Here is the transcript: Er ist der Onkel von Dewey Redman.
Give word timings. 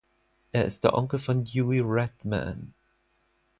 Er 0.51 0.65
ist 0.65 0.83
der 0.83 0.95
Onkel 0.95 1.19
von 1.19 1.43
Dewey 1.45 1.79
Redman. 1.79 2.73